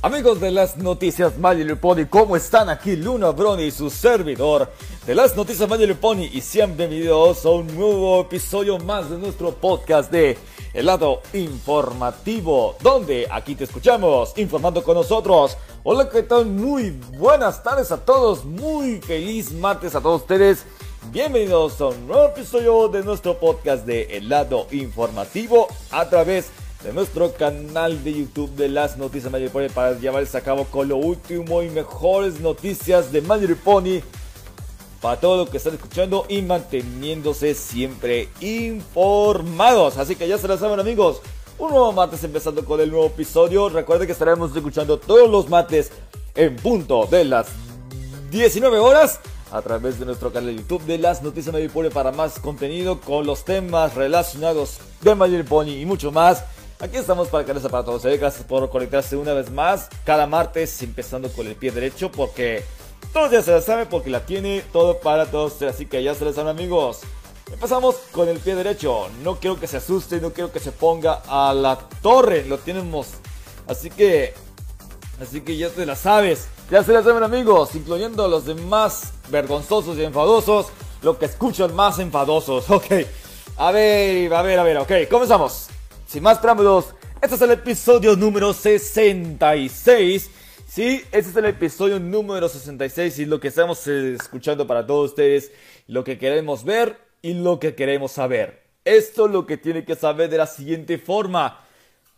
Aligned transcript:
Amigos 0.00 0.40
de 0.40 0.52
las 0.52 0.76
noticias 0.76 1.32
Pony, 1.80 2.06
¿cómo 2.08 2.36
están? 2.36 2.68
Aquí 2.68 2.94
Luna 2.94 3.30
Brony, 3.30 3.72
su 3.72 3.90
servidor 3.90 4.70
de 5.04 5.12
las 5.12 5.34
noticias 5.34 5.68
Pony 6.00 6.28
y 6.32 6.40
sean 6.40 6.76
bienvenidos 6.76 7.44
a 7.44 7.50
un 7.50 7.66
nuevo 7.74 8.20
episodio 8.20 8.78
más 8.78 9.10
de 9.10 9.18
nuestro 9.18 9.50
podcast 9.50 10.12
de 10.12 10.38
El 10.72 10.86
lado 10.86 11.20
informativo, 11.32 12.76
donde 12.80 13.26
aquí 13.28 13.56
te 13.56 13.64
escuchamos 13.64 14.34
informando 14.36 14.84
con 14.84 14.94
nosotros. 14.94 15.56
Hola, 15.82 16.08
¿qué 16.08 16.22
tal? 16.22 16.46
Muy 16.46 16.90
buenas 17.18 17.64
tardes 17.64 17.90
a 17.90 18.04
todos, 18.04 18.44
muy 18.44 19.00
feliz 19.00 19.50
martes 19.50 19.96
a 19.96 20.00
todos 20.00 20.20
ustedes. 20.20 20.64
Bienvenidos 21.10 21.80
a 21.80 21.86
un 21.86 22.06
nuevo 22.06 22.26
episodio 22.26 22.86
de 22.86 23.02
nuestro 23.02 23.40
podcast 23.40 23.84
de 23.84 24.16
El 24.16 24.28
lado 24.28 24.68
informativo 24.70 25.66
a 25.90 26.08
través 26.08 26.46
de 26.46 26.67
de 26.82 26.92
nuestro 26.92 27.32
canal 27.32 28.04
de 28.04 28.14
YouTube 28.14 28.54
de 28.54 28.68
las 28.68 28.96
noticias 28.96 29.32
Magic 29.32 29.50
Pony 29.50 29.68
para 29.74 29.98
llevarles 29.98 30.34
a 30.34 30.42
cabo 30.42 30.64
con 30.64 30.88
lo 30.88 30.96
último 30.96 31.62
y 31.62 31.70
mejores 31.70 32.40
noticias 32.40 33.10
de 33.10 33.20
Magic 33.20 33.56
Pony 33.56 34.00
para 35.00 35.18
todo 35.18 35.44
lo 35.44 35.50
que 35.50 35.56
están 35.56 35.74
escuchando 35.74 36.24
y 36.28 36.42
manteniéndose 36.42 37.54
siempre 37.54 38.28
informados. 38.40 39.96
Así 39.96 40.14
que 40.14 40.28
ya 40.28 40.38
se 40.38 40.46
lo 40.46 40.56
saben 40.56 40.78
amigos, 40.78 41.20
un 41.58 41.70
nuevo 41.70 41.92
martes 41.92 42.22
empezando 42.22 42.64
con 42.64 42.80
el 42.80 42.90
nuevo 42.90 43.06
episodio. 43.06 43.68
Recuerden 43.68 44.06
que 44.06 44.12
estaremos 44.12 44.54
escuchando 44.54 44.98
todos 44.98 45.28
los 45.28 45.48
martes 45.48 45.90
en 46.36 46.54
punto 46.56 47.06
de 47.10 47.24
las 47.24 47.48
19 48.30 48.78
horas 48.78 49.18
a 49.50 49.62
través 49.62 49.98
de 49.98 50.06
nuestro 50.06 50.30
canal 50.32 50.54
de 50.54 50.62
YouTube 50.62 50.84
de 50.84 50.98
las 50.98 51.22
noticias 51.22 51.52
Magic 51.52 51.72
Pony 51.72 51.90
para 51.90 52.12
más 52.12 52.38
contenido 52.38 53.00
con 53.00 53.26
los 53.26 53.44
temas 53.44 53.94
relacionados 53.94 54.78
de 55.00 55.14
Magic 55.16 55.44
Pony 55.46 55.80
y 55.80 55.86
mucho 55.86 56.12
más. 56.12 56.44
Aquí 56.80 56.96
estamos 56.96 57.26
para 57.26 57.44
que 57.44 57.52
para 57.54 57.84
todos. 57.84 58.04
Gracias 58.04 58.44
por 58.44 58.70
conectarse 58.70 59.16
una 59.16 59.32
vez 59.32 59.50
más. 59.50 59.88
Cada 60.04 60.28
martes 60.28 60.80
empezando 60.80 61.28
con 61.28 61.48
el 61.48 61.56
pie 61.56 61.72
derecho 61.72 62.12
porque 62.12 62.62
todos 63.12 63.32
ya 63.32 63.42
se 63.42 63.50
la 63.50 63.60
saben 63.60 63.88
porque 63.88 64.10
la 64.10 64.24
tiene 64.24 64.62
todo 64.72 65.00
para 65.00 65.26
todos. 65.26 65.60
Así 65.62 65.86
que 65.86 66.04
ya 66.04 66.14
se 66.14 66.24
les 66.24 66.36
saben 66.36 66.50
amigos. 66.50 67.00
Empezamos 67.52 67.96
con 68.12 68.28
el 68.28 68.38
pie 68.38 68.54
derecho. 68.54 69.08
No 69.24 69.40
quiero 69.40 69.58
que 69.58 69.66
se 69.66 69.78
asuste, 69.78 70.20
no 70.20 70.32
quiero 70.32 70.52
que 70.52 70.60
se 70.60 70.70
ponga 70.70 71.22
a 71.26 71.52
la 71.52 71.76
torre. 72.00 72.44
Lo 72.44 72.58
tenemos. 72.58 73.08
Así 73.66 73.90
que... 73.90 74.34
Así 75.20 75.40
que 75.40 75.56
ya 75.56 75.70
te 75.70 75.84
la 75.84 75.96
sabes. 75.96 76.46
Ya 76.70 76.84
se 76.84 76.92
la 76.92 77.02
saben 77.02 77.24
amigos. 77.24 77.74
Incluyendo 77.74 78.24
a 78.24 78.28
los 78.28 78.44
demás 78.44 79.14
vergonzosos 79.30 79.98
y 79.98 80.04
enfadosos. 80.04 80.66
Lo 81.02 81.18
que 81.18 81.24
escuchan 81.24 81.74
más 81.74 81.98
enfadosos. 81.98 82.70
Ok. 82.70 82.86
A 83.56 83.72
ver, 83.72 84.32
a 84.32 84.42
ver, 84.42 84.60
a 84.60 84.62
ver. 84.62 84.78
Ok, 84.78 84.92
comenzamos. 85.10 85.68
Sin 86.08 86.22
más 86.22 86.38
preámbulos, 86.38 86.94
este 87.20 87.34
es 87.34 87.42
el 87.42 87.50
episodio 87.50 88.16
número 88.16 88.54
66. 88.54 90.30
Sí, 90.66 91.02
este 91.12 91.18
es 91.18 91.36
el 91.36 91.44
episodio 91.44 92.00
número 92.00 92.48
66 92.48 93.18
y 93.18 93.26
lo 93.26 93.38
que 93.38 93.48
estamos 93.48 93.86
escuchando 93.86 94.66
para 94.66 94.86
todos 94.86 95.10
ustedes, 95.10 95.52
lo 95.86 96.04
que 96.04 96.16
queremos 96.16 96.64
ver 96.64 96.96
y 97.20 97.34
lo 97.34 97.60
que 97.60 97.74
queremos 97.74 98.12
saber. 98.12 98.62
Esto 98.86 99.26
es 99.26 99.32
lo 99.32 99.44
que 99.44 99.58
tiene 99.58 99.84
que 99.84 99.96
saber 99.96 100.30
de 100.30 100.38
la 100.38 100.46
siguiente 100.46 100.96
forma. 100.96 101.60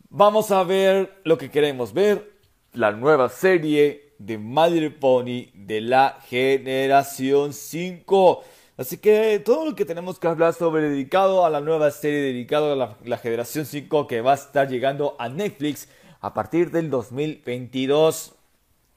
Vamos 0.09 0.53
a 0.53 0.63
ver 0.63 1.13
lo 1.25 1.37
que 1.37 1.51
queremos 1.51 1.93
ver, 1.93 2.31
la 2.73 2.93
nueva 2.93 3.29
serie 3.29 4.15
de 4.19 4.39
My 4.39 4.89
Pony 4.91 5.51
de 5.53 5.81
la 5.81 6.21
generación 6.29 7.53
5. 7.53 8.45
Así 8.81 8.97
que 8.97 9.43
todo 9.45 9.67
lo 9.67 9.75
que 9.77 9.85
tenemos 9.85 10.19
que 10.19 10.27
hablar 10.27 10.55
sobre 10.55 10.89
dedicado 10.89 11.45
a 11.45 11.51
la 11.51 11.61
nueva 11.61 11.91
serie, 11.91 12.21
dedicado 12.21 12.73
a 12.73 12.97
la, 13.05 13.19
generación 13.19 13.67
5 13.67 14.07
que 14.07 14.23
va 14.23 14.33
a 14.33 14.37
estar 14.37 14.71
llegando 14.71 15.17
a 15.19 15.29
Netflix 15.29 15.87
a 16.23 16.33
partir 16.33 16.71
del 16.71 16.89
2022. 16.89 18.33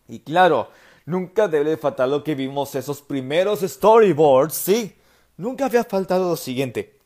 Y 0.07 0.19
claro, 0.19 0.69
nunca 1.05 1.49
debe 1.49 1.75
faltar 1.75 2.07
lo 2.07 2.23
que 2.23 2.33
vimos 2.33 2.75
esos 2.75 3.01
primeros 3.01 3.59
storyboards, 3.59 4.53
¿sí? 4.53 4.95
Nunca 5.35 5.65
había 5.65 5.83
faltado 5.83 6.29
lo 6.29 6.37
siguiente. 6.37 6.97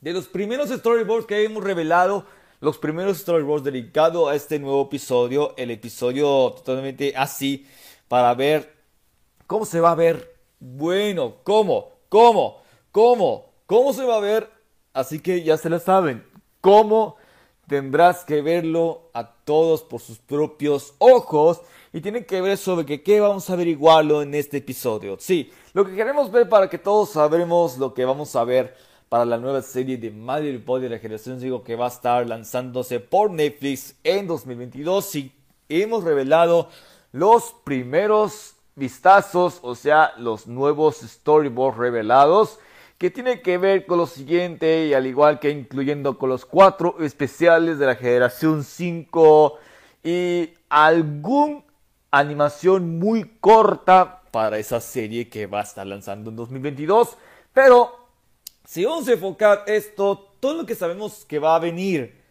De 0.00 0.12
los 0.12 0.26
primeros 0.26 0.70
storyboards 0.70 1.26
que 1.26 1.44
hemos 1.44 1.62
revelado, 1.62 2.26
los 2.58 2.76
primeros 2.76 3.18
storyboards 3.18 3.62
dedicados 3.62 4.28
a 4.28 4.34
este 4.34 4.58
nuevo 4.58 4.82
episodio, 4.82 5.54
el 5.56 5.70
episodio 5.70 6.54
totalmente 6.56 7.14
así, 7.16 7.68
para 8.08 8.34
ver 8.34 8.74
cómo 9.46 9.64
se 9.64 9.78
va 9.78 9.92
a 9.92 9.94
ver 9.94 10.33
bueno, 10.66 11.34
¿cómo? 11.44 11.90
¿Cómo? 12.08 12.62
¿Cómo? 12.90 13.52
¿Cómo 13.66 13.92
se 13.92 14.02
va 14.02 14.16
a 14.16 14.20
ver? 14.20 14.48
Así 14.94 15.18
que 15.18 15.42
ya 15.42 15.58
se 15.58 15.68
lo 15.68 15.78
saben. 15.78 16.24
¿Cómo? 16.62 17.16
Tendrás 17.68 18.24
que 18.24 18.40
verlo 18.40 19.10
a 19.12 19.30
todos 19.44 19.82
por 19.82 20.00
sus 20.00 20.16
propios 20.16 20.94
ojos 20.96 21.60
y 21.92 22.00
tienen 22.00 22.24
que 22.24 22.40
ver 22.40 22.56
sobre 22.56 22.86
que, 22.86 23.02
qué 23.02 23.20
vamos 23.20 23.50
a 23.50 23.52
averiguarlo 23.52 24.22
en 24.22 24.34
este 24.34 24.56
episodio. 24.56 25.18
Sí, 25.20 25.52
lo 25.74 25.84
que 25.84 25.94
queremos 25.94 26.32
ver 26.32 26.48
para 26.48 26.70
que 26.70 26.78
todos 26.78 27.10
sabremos 27.10 27.76
lo 27.76 27.92
que 27.92 28.06
vamos 28.06 28.34
a 28.34 28.44
ver 28.44 28.74
para 29.10 29.26
la 29.26 29.36
nueva 29.36 29.60
serie 29.60 29.98
de 29.98 30.10
Mario 30.10 30.58
Body 30.64 30.84
de 30.84 30.88
la 30.88 30.98
generación 30.98 31.38
digo 31.38 31.62
que 31.62 31.76
va 31.76 31.84
a 31.84 31.88
estar 31.88 32.26
lanzándose 32.26 33.00
por 33.00 33.30
Netflix 33.30 33.96
en 34.02 34.26
2022 34.26 35.14
y 35.16 35.32
hemos 35.68 36.04
revelado 36.04 36.70
los 37.12 37.54
primeros 37.64 38.53
vistazos, 38.76 39.58
o 39.62 39.74
sea, 39.74 40.12
los 40.18 40.46
nuevos 40.46 40.96
storyboards 40.96 41.78
revelados, 41.78 42.58
que 42.98 43.10
tiene 43.10 43.42
que 43.42 43.58
ver 43.58 43.86
con 43.86 43.98
lo 43.98 44.06
siguiente, 44.06 44.86
y 44.86 44.94
al 44.94 45.06
igual 45.06 45.38
que 45.38 45.50
incluyendo 45.50 46.18
con 46.18 46.30
los 46.30 46.44
cuatro 46.44 46.96
especiales 47.00 47.78
de 47.78 47.86
la 47.86 47.96
generación 47.96 48.64
5 48.64 49.58
y 50.02 50.50
algún 50.68 51.64
animación 52.10 52.98
muy 52.98 53.38
corta 53.40 54.22
para 54.30 54.58
esa 54.58 54.80
serie 54.80 55.28
que 55.28 55.46
va 55.46 55.60
a 55.60 55.64
estar 55.64 55.86
lanzando 55.86 56.30
en 56.30 56.36
2022. 56.36 57.16
Pero 57.52 57.92
si 58.64 58.84
vamos 58.84 59.08
a 59.08 59.12
enfocar 59.12 59.64
esto, 59.66 60.30
todo 60.40 60.54
lo 60.54 60.66
que 60.66 60.74
sabemos 60.74 61.24
que 61.24 61.38
va 61.38 61.56
a 61.56 61.58
venir 61.58 62.22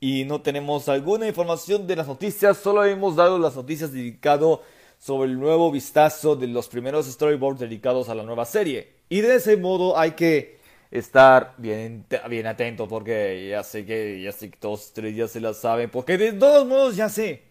y 0.00 0.24
no 0.24 0.40
tenemos 0.42 0.88
alguna 0.88 1.26
información 1.26 1.86
de 1.86 1.96
las 1.96 2.06
noticias, 2.06 2.56
solo 2.56 2.84
hemos 2.84 3.16
dado 3.16 3.38
las 3.38 3.56
noticias 3.56 3.92
dedicado 3.92 4.62
sobre 4.98 5.30
el 5.30 5.38
nuevo 5.38 5.70
vistazo 5.70 6.36
de 6.36 6.48
los 6.48 6.68
primeros 6.68 7.06
storyboards 7.06 7.60
dedicados 7.60 8.08
a 8.08 8.14
la 8.14 8.22
nueva 8.22 8.44
serie. 8.44 8.94
Y 9.08 9.20
de 9.20 9.36
ese 9.36 9.56
modo 9.56 9.98
hay 9.98 10.12
que 10.12 10.58
estar 10.90 11.54
bien, 11.58 12.06
bien 12.28 12.46
atento 12.46 12.88
porque 12.88 13.48
ya 13.50 13.62
sé 13.62 13.84
que 13.84 14.22
ya 14.22 14.32
sé 14.32 14.50
que 14.50 14.56
todos 14.56 14.92
tres 14.92 15.14
ya 15.14 15.28
se 15.28 15.40
la 15.40 15.54
saben, 15.54 15.90
porque 15.90 16.18
de 16.18 16.32
todos 16.32 16.66
modos 16.66 16.96
ya 16.96 17.08
sé. 17.08 17.42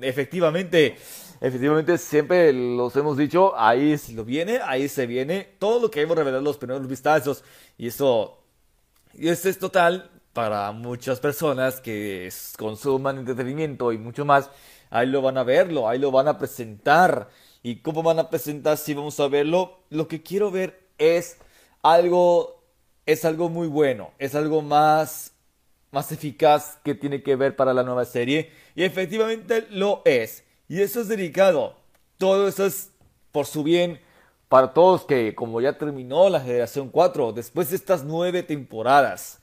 Efectivamente, 0.00 0.96
efectivamente 1.40 1.98
siempre 1.98 2.52
los 2.52 2.94
hemos 2.94 3.16
dicho, 3.16 3.58
ahí 3.58 3.98
se 3.98 4.12
lo 4.12 4.24
viene, 4.24 4.60
ahí 4.64 4.88
se 4.88 5.06
viene 5.06 5.48
todo 5.58 5.80
lo 5.80 5.90
que 5.90 6.02
hemos 6.02 6.16
revelado 6.16 6.42
los 6.42 6.56
primeros 6.56 6.86
vistazos 6.86 7.42
y 7.76 7.88
eso 7.88 8.38
y 9.14 9.28
eso 9.28 9.48
es 9.48 9.58
total 9.58 10.10
para 10.32 10.72
muchas 10.72 11.20
personas 11.20 11.80
que 11.80 12.30
consuman 12.58 13.18
entretenimiento 13.18 13.92
y 13.92 13.98
mucho 13.98 14.24
más 14.24 14.50
ahí 14.92 15.06
lo 15.08 15.22
van 15.22 15.38
a 15.38 15.42
verlo, 15.42 15.88
ahí 15.88 15.98
lo 15.98 16.10
van 16.10 16.28
a 16.28 16.38
presentar. 16.38 17.30
¿Y 17.62 17.76
cómo 17.76 18.02
van 18.02 18.18
a 18.18 18.28
presentar 18.28 18.76
si 18.76 18.94
vamos 18.94 19.18
a 19.20 19.28
verlo? 19.28 19.78
Lo 19.88 20.06
que 20.06 20.22
quiero 20.22 20.50
ver 20.50 20.80
es 20.98 21.38
algo, 21.82 22.62
es 23.06 23.24
algo 23.24 23.48
muy 23.48 23.68
bueno, 23.68 24.10
es 24.18 24.34
algo 24.34 24.62
más, 24.62 25.32
más 25.90 26.12
eficaz 26.12 26.78
que 26.84 26.94
tiene 26.94 27.22
que 27.22 27.36
ver 27.36 27.56
para 27.56 27.72
la 27.72 27.82
nueva 27.82 28.04
serie. 28.04 28.52
Y 28.74 28.84
efectivamente 28.84 29.66
lo 29.70 30.02
es. 30.04 30.44
Y 30.68 30.82
eso 30.82 31.00
es 31.00 31.08
dedicado. 31.08 31.76
Todo 32.18 32.46
eso 32.46 32.66
es 32.66 32.90
por 33.32 33.46
su 33.46 33.62
bien 33.62 34.00
para 34.48 34.74
todos 34.74 35.04
que 35.06 35.34
como 35.34 35.62
ya 35.62 35.78
terminó 35.78 36.28
la 36.28 36.40
generación 36.40 36.90
4, 36.90 37.32
después 37.32 37.70
de 37.70 37.76
estas 37.76 38.04
nueve 38.04 38.42
temporadas, 38.42 39.40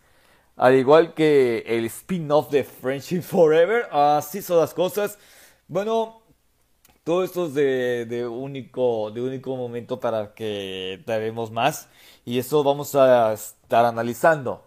al 0.56 0.76
igual 0.76 1.16
que 1.16 1.64
el 1.66 1.86
spin-off 1.86 2.52
de 2.52 2.64
Friendship 2.64 3.22
Forever, 3.24 3.88
así 3.92 4.44
son 4.44 4.60
las 4.60 4.76
cosas. 4.76 5.18
Bueno, 5.70 6.24
todo 7.04 7.24
esto 7.24 7.46
es 7.46 7.54
de, 7.54 8.28
único, 8.28 9.12
de 9.12 9.22
único 9.22 9.56
momento 9.56 10.00
para 10.00 10.34
que 10.34 11.04
daremos 11.06 11.52
más 11.52 11.90
y 12.26 12.40
eso 12.40 12.64
vamos 12.64 12.96
a 12.96 13.34
estar 13.34 13.86
analizando. 13.86 14.64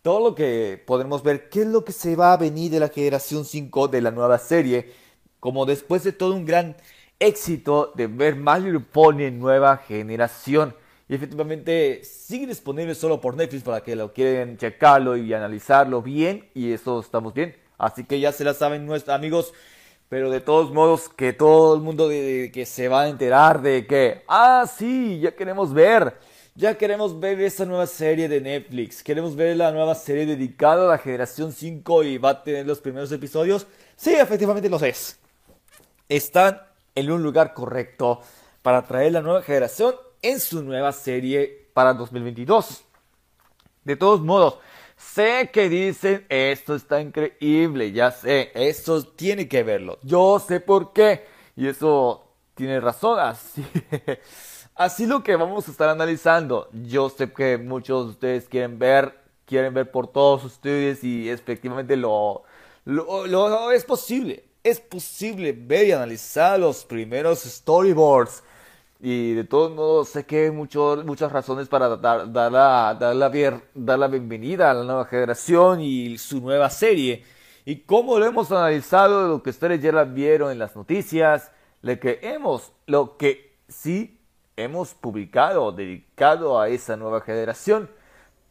Todo 0.00 0.20
lo 0.20 0.34
que 0.36 0.80
podremos 0.86 1.24
ver, 1.24 1.48
qué 1.48 1.62
es 1.62 1.66
lo 1.66 1.84
que 1.84 1.90
se 1.90 2.14
va 2.14 2.32
a 2.32 2.36
venir 2.36 2.70
de 2.70 2.78
la 2.78 2.88
generación 2.88 3.44
5 3.44 3.88
de 3.88 4.00
la 4.00 4.12
nueva 4.12 4.38
serie, 4.38 4.92
como 5.40 5.66
después 5.66 6.04
de 6.04 6.12
todo 6.12 6.34
un 6.34 6.46
gran 6.46 6.76
éxito 7.18 7.92
de 7.96 8.06
ver 8.06 8.36
Little 8.36 8.78
Pony 8.78 9.22
en 9.24 9.40
nueva 9.40 9.78
generación. 9.78 10.76
Y 11.08 11.16
efectivamente 11.16 12.04
sigue 12.04 12.46
disponible 12.46 12.94
solo 12.94 13.20
por 13.20 13.36
Netflix 13.36 13.64
para 13.64 13.82
que 13.82 13.96
lo 13.96 14.12
quieren 14.12 14.56
checarlo 14.56 15.16
y 15.16 15.34
analizarlo 15.34 16.00
bien. 16.00 16.48
Y 16.54 16.72
eso 16.72 17.00
estamos 17.00 17.34
bien. 17.34 17.56
Así 17.76 18.04
que 18.04 18.20
ya 18.20 18.30
se 18.30 18.44
la 18.44 18.54
saben 18.54 18.86
nuestros 18.86 19.16
amigos. 19.16 19.52
Pero 20.08 20.30
de 20.30 20.40
todos 20.40 20.72
modos, 20.72 21.08
que 21.08 21.32
todo 21.32 21.74
el 21.74 21.80
mundo 21.80 22.08
que 22.08 22.66
se 22.66 22.88
va 22.88 23.02
a 23.02 23.08
enterar 23.08 23.62
de 23.62 23.86
que, 23.86 24.22
ah, 24.28 24.64
sí, 24.66 25.20
ya 25.20 25.34
queremos 25.34 25.72
ver. 25.72 26.14
Ya 26.56 26.78
queremos 26.78 27.18
ver 27.18 27.40
esa 27.40 27.64
nueva 27.64 27.86
serie 27.88 28.28
de 28.28 28.40
Netflix. 28.40 29.02
Queremos 29.02 29.34
ver 29.34 29.56
la 29.56 29.72
nueva 29.72 29.96
serie 29.96 30.24
dedicada 30.24 30.84
a 30.84 30.88
la 30.88 30.98
generación 30.98 31.52
5 31.52 32.04
y 32.04 32.18
va 32.18 32.30
a 32.30 32.42
tener 32.44 32.64
los 32.64 32.78
primeros 32.78 33.10
episodios. 33.10 33.66
Sí, 33.96 34.14
efectivamente 34.14 34.68
los 34.68 34.82
es. 34.82 35.18
Están 36.08 36.60
en 36.94 37.10
un 37.10 37.24
lugar 37.24 37.54
correcto 37.54 38.20
para 38.62 38.82
traer 38.82 39.12
la 39.12 39.20
nueva 39.20 39.42
generación 39.42 39.96
en 40.22 40.38
su 40.38 40.62
nueva 40.62 40.92
serie 40.92 41.68
para 41.74 41.92
2022. 41.92 42.84
De 43.82 43.96
todos 43.96 44.20
modos, 44.20 44.58
sé 44.96 45.50
que 45.52 45.68
dicen 45.68 46.26
esto 46.28 46.74
está 46.74 47.00
increíble, 47.00 47.92
ya 47.92 48.10
sé, 48.10 48.50
esto 48.54 49.02
tiene 49.04 49.48
que 49.48 49.62
verlo. 49.62 49.98
Yo 50.02 50.38
sé 50.38 50.60
por 50.60 50.92
qué 50.92 51.26
y 51.56 51.68
eso 51.68 52.24
tiene 52.54 52.80
razón, 52.80 53.18
así. 53.20 53.64
Así 54.76 55.06
lo 55.06 55.22
que 55.22 55.36
vamos 55.36 55.68
a 55.68 55.70
estar 55.70 55.88
analizando. 55.88 56.68
Yo 56.72 57.08
sé 57.08 57.32
que 57.32 57.58
muchos 57.58 58.06
de 58.06 58.10
ustedes 58.10 58.48
quieren 58.48 58.76
ver, 58.80 59.16
quieren 59.46 59.72
ver 59.72 59.88
por 59.88 60.08
todos 60.08 60.42
ustedes 60.42 61.04
y 61.04 61.30
efectivamente 61.30 61.96
lo, 61.96 62.42
lo, 62.84 63.28
lo 63.28 63.70
es 63.70 63.84
posible 63.84 64.42
es 64.64 64.80
posible 64.80 65.52
ver 65.52 65.88
y 65.88 65.92
analizar 65.92 66.58
los 66.58 66.84
primeros 66.86 67.40
storyboards. 67.40 68.42
Y 69.06 69.34
de 69.34 69.44
todos 69.44 69.70
modos, 69.70 70.08
sé 70.08 70.24
que 70.24 70.44
hay 70.46 70.50
muchas 70.50 71.30
razones 71.30 71.68
para 71.68 71.94
dar, 71.98 72.32
dar, 72.32 72.50
la, 72.50 72.96
dar, 72.98 73.14
la, 73.14 73.60
dar 73.74 73.98
la 73.98 74.08
bienvenida 74.08 74.70
a 74.70 74.72
la 74.72 74.82
nueva 74.82 75.04
generación 75.04 75.82
y 75.82 76.16
su 76.16 76.40
nueva 76.40 76.70
serie. 76.70 77.22
Y 77.66 77.80
como 77.80 78.18
lo 78.18 78.24
hemos 78.24 78.50
analizado, 78.50 79.28
lo 79.28 79.42
que 79.42 79.50
ustedes 79.50 79.82
ya 79.82 80.04
vieron 80.04 80.52
en 80.52 80.58
las 80.58 80.74
noticias, 80.74 81.52
lo 81.82 82.00
que 82.00 82.18
hemos, 82.22 82.72
lo 82.86 83.18
que 83.18 83.58
sí 83.68 84.18
hemos 84.56 84.94
publicado, 84.94 85.70
dedicado 85.70 86.58
a 86.58 86.70
esa 86.70 86.96
nueva 86.96 87.20
generación. 87.20 87.90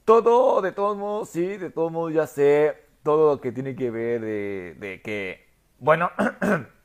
Todo, 0.06 0.62
de 0.62 0.72
todos 0.72 0.96
modos, 0.96 1.30
sí, 1.30 1.58
de 1.58 1.72
todos 1.72 1.92
modos 1.92 2.14
ya 2.14 2.28
sé 2.28 2.78
todo 3.02 3.32
lo 3.32 3.42
que 3.42 3.52
tiene 3.52 3.76
que 3.76 3.90
ver 3.90 4.22
de, 4.22 4.76
de 4.80 5.02
que 5.02 5.48
bueno, 5.80 6.12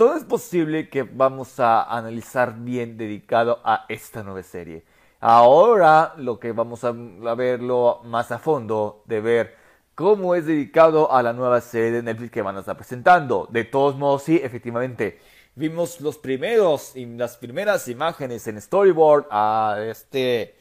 todo 0.00 0.16
es 0.16 0.24
posible 0.24 0.88
que 0.88 1.02
vamos 1.02 1.60
a 1.60 1.82
analizar 1.82 2.54
bien 2.58 2.96
dedicado 2.96 3.60
a 3.62 3.84
esta 3.90 4.22
nueva 4.22 4.42
serie. 4.42 4.82
Ahora 5.20 6.14
lo 6.16 6.40
que 6.40 6.52
vamos 6.52 6.84
a, 6.84 6.92
verlo 6.92 8.00
más 8.04 8.32
a 8.32 8.38
fondo, 8.38 9.02
de 9.04 9.20
ver 9.20 9.56
cómo 9.94 10.34
es 10.34 10.46
dedicado 10.46 11.12
a 11.12 11.22
la 11.22 11.34
nueva 11.34 11.60
serie 11.60 11.90
de 11.90 12.02
Netflix 12.02 12.30
que 12.30 12.40
van 12.40 12.56
a 12.56 12.60
estar 12.60 12.78
presentando. 12.78 13.46
De 13.50 13.64
todos 13.64 13.94
modos, 13.96 14.22
sí, 14.22 14.40
efectivamente, 14.42 15.18
vimos 15.54 16.00
los 16.00 16.16
primeros 16.16 16.96
y 16.96 17.04
las 17.04 17.36
primeras 17.36 17.86
imágenes 17.86 18.46
en 18.46 18.58
storyboard. 18.58 19.26
a 19.30 19.76
este, 19.82 20.54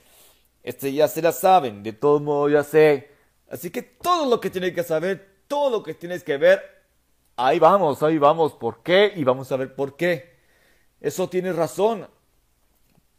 este 0.64 0.92
ya 0.92 1.08
se 1.08 1.22
la 1.22 1.32
saben, 1.32 1.82
de 1.82 1.94
todos 1.94 2.22
modos 2.22 2.52
ya 2.52 2.66
sé. 2.66 3.10
Así 3.50 3.72
que 3.72 3.84
todo 3.84 4.30
lo 4.30 4.42
que 4.42 4.50
tienes 4.50 4.74
que 4.74 4.84
saber, 4.84 5.44
todo 5.48 5.70
lo 5.70 5.82
que 5.82 5.94
tienes 5.94 6.26
que 6.26 6.36
ver, 6.36 6.79
Ahí 7.42 7.58
vamos, 7.58 8.04
ahí 8.04 8.18
vamos. 8.18 8.52
¿Por 8.52 8.84
qué? 8.84 9.14
Y 9.16 9.24
vamos 9.24 9.50
a 9.54 9.56
ver 9.56 9.74
por 9.74 9.96
qué. 9.96 10.36
Eso 11.00 11.30
tiene 11.30 11.54
razón. 11.54 12.06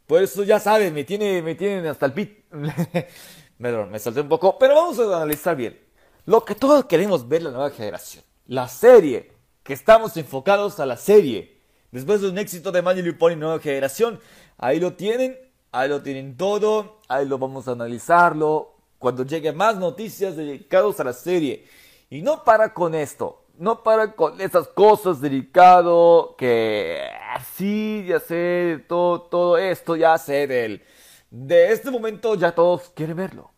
Por 0.07 0.23
eso 0.23 0.45
ya 0.45 0.61
saben, 0.61 0.93
me, 0.93 1.05
tiene, 1.05 1.41
me 1.41 1.55
tienen 1.55 1.87
hasta 1.87 2.05
el 2.05 2.13
pit. 2.13 2.45
me 3.59 3.99
salté 3.99 4.21
un 4.21 4.29
poco, 4.29 4.59
pero 4.59 4.75
vamos 4.75 4.99
a 4.99 5.05
analizar 5.17 5.57
bien. 5.57 5.81
Lo 6.27 6.45
que 6.45 6.55
todos 6.55 6.85
queremos 6.85 7.27
ver 7.27 7.45
la 7.45 7.51
nueva 7.51 7.71
generación. 7.71 8.23
La 8.47 8.69
serie. 8.69 9.33
Que 9.63 9.73
estamos 9.73 10.15
enfocados 10.19 10.81
a 10.81 10.85
la 10.85 10.99
serie. 10.99 11.59
Después 11.91 12.21
de 12.21 12.29
un 12.29 12.37
éxito 12.37 12.71
de 12.73 12.83
Manuel 12.83 13.17
Pony 13.17 13.37
Nueva 13.37 13.59
Generación. 13.59 14.21
Ahí 14.59 14.81
lo 14.81 14.93
tienen. 14.93 15.39
Ahí 15.73 15.89
lo 15.89 16.03
tienen 16.03 16.37
todo. 16.37 16.99
Ahí 17.09 17.27
lo 17.27 17.39
vamos 17.39 17.69
a 17.69 17.73
analizarlo. 17.73 18.75
Cuando 18.99 19.25
lleguen 19.25 19.57
más 19.57 19.79
noticias 19.79 20.37
dedicadas 20.37 21.01
a 21.01 21.05
la 21.05 21.15
serie. 21.15 21.67
Y 22.11 22.21
no 22.21 22.45
para 22.45 22.75
con 22.75 22.95
esto 22.95 23.41
no 23.61 23.83
para 23.83 24.17
con 24.17 24.41
esas 24.41 24.69
cosas 24.69 25.21
delicado 25.21 26.35
que 26.39 27.07
así 27.35 28.07
ya 28.09 28.19
sé 28.19 28.83
todo 28.89 29.21
todo 29.21 29.59
esto 29.59 29.97
ya 29.97 30.17
sé 30.17 30.47
del 30.47 30.83
de 31.31 31.71
este 31.71 31.91
momento 31.91 32.35
ya 32.37 32.53
todos 32.53 32.91
quieren 32.95 33.19
verlo. 33.19 33.53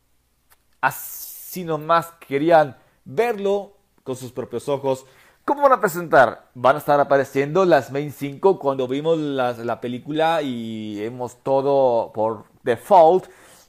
Así 0.81 1.63
nomás 1.63 2.09
querían 2.27 2.77
verlo 3.05 3.77
con 4.03 4.17
sus 4.17 4.33
propios 4.33 4.69
ojos. 4.69 5.07
¿Cómo 5.45 5.63
van 5.63 5.73
a 5.73 5.81
presentar? 5.81 6.51
Van 6.55 6.75
a 6.75 6.81
estar 6.81 6.99
apareciendo 6.99 7.65
las 7.65 7.93
main 7.93 8.11
5 8.11 8.59
cuando 8.59 8.89
vimos 8.89 9.19
la 9.19 9.81
película 9.81 10.43
y 10.43 11.01
hemos 11.01 11.37
todo 11.45 12.13
por 12.13 12.47
default 12.65 13.27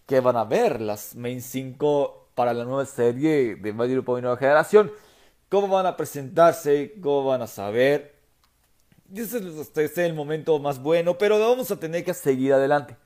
que 0.07 0.19
van 0.19 0.37
a 0.37 0.45
ver 0.45 0.81
las 0.81 1.15
main 1.15 1.43
5 1.43 2.29
para 2.33 2.55
la 2.55 2.65
nueva 2.65 2.85
serie 2.87 3.55
de 3.55 3.71
Little 3.71 4.21
Nueva 4.21 4.37
Generación 4.37 4.91
cómo 5.53 5.67
van 5.67 5.85
a 5.85 5.95
presentarse, 5.95 6.95
cómo 6.99 7.25
van 7.25 7.43
a 7.43 7.47
saber. 7.47 8.15
Ese 9.13 9.37
es 9.75 9.97
el 9.99 10.15
momento 10.15 10.57
más 10.57 10.81
bueno, 10.81 11.15
pero 11.15 11.39
vamos 11.39 11.69
a 11.69 11.79
tener 11.79 12.03
que 12.03 12.15
seguir 12.15 12.53
adelante. 12.53 12.97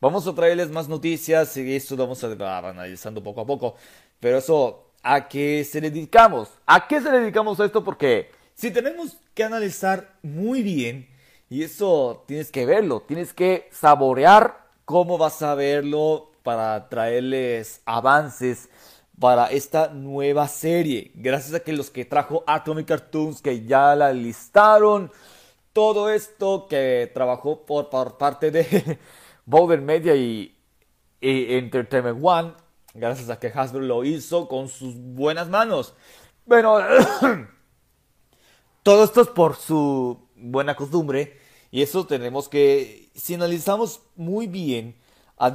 Vamos 0.00 0.24
a 0.28 0.32
traerles 0.32 0.70
más 0.70 0.88
noticias 0.88 1.56
y 1.56 1.74
esto 1.74 1.96
lo 1.96 2.04
vamos 2.04 2.22
a 2.22 2.28
ir 2.28 2.40
analizando 2.40 3.20
poco 3.20 3.40
a 3.40 3.46
poco. 3.46 3.74
Pero 4.20 4.38
eso, 4.38 4.92
¿a 5.02 5.26
qué 5.26 5.66
se 5.68 5.80
dedicamos? 5.80 6.50
¿A 6.66 6.86
qué 6.86 7.00
se 7.00 7.10
dedicamos 7.10 7.58
a 7.58 7.64
esto? 7.64 7.82
Porque 7.82 8.30
si 8.54 8.70
tenemos 8.70 9.16
que 9.34 9.42
analizar 9.42 10.18
muy 10.22 10.62
bien, 10.62 11.08
y 11.50 11.64
eso 11.64 12.22
tienes 12.28 12.52
que 12.52 12.64
verlo, 12.64 13.00
tienes 13.00 13.34
que 13.34 13.68
saborear 13.72 14.68
cómo 14.84 15.18
vas 15.18 15.42
a 15.42 15.56
verlo 15.56 16.30
para 16.44 16.88
traerles 16.88 17.80
avances 17.86 18.68
para 19.18 19.46
esta 19.46 19.88
nueva 19.88 20.46
serie. 20.48 21.10
Gracias 21.14 21.54
a 21.54 21.60
que 21.60 21.72
los 21.72 21.90
que 21.90 22.04
trajo 22.04 22.44
Atomic 22.46 22.86
Cartoons, 22.86 23.42
que 23.42 23.64
ya 23.64 23.96
la 23.96 24.12
listaron, 24.12 25.10
todo 25.72 26.10
esto 26.10 26.66
que 26.68 27.10
trabajó 27.12 27.66
por, 27.66 28.18
parte 28.18 28.50
de 28.50 28.98
Boulder 29.46 29.80
Media 29.80 30.14
y, 30.14 30.54
Entertainment 31.20 32.20
One, 32.22 32.52
gracias 32.94 33.28
a 33.28 33.40
que 33.40 33.48
Hasbro 33.48 33.80
lo 33.80 34.04
hizo 34.04 34.46
con 34.46 34.68
sus 34.68 34.94
buenas 34.96 35.48
manos. 35.48 35.94
Bueno, 36.46 36.78
todo 38.82 39.04
esto 39.04 39.22
es 39.22 39.28
por 39.28 39.56
su 39.56 40.28
buena 40.36 40.76
costumbre 40.76 41.38
y 41.72 41.82
eso 41.82 42.06
tenemos 42.06 42.48
que, 42.48 43.10
si 43.14 43.34
analizamos 43.34 44.00
muy 44.14 44.46
bien, 44.46 44.96